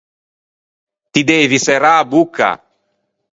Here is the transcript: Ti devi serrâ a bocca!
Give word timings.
Ti 1.11 1.21
devi 1.29 1.57
serrâ 1.65 1.93
a 2.01 2.07
bocca! 2.13 2.49